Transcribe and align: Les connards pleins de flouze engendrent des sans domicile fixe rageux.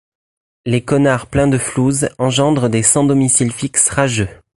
Les 0.65 0.83
connards 0.83 1.27
pleins 1.27 1.47
de 1.47 1.59
flouze 1.59 2.09
engendrent 2.17 2.71
des 2.71 2.81
sans 2.81 3.03
domicile 3.03 3.51
fixe 3.51 3.87
rageux. 3.89 4.29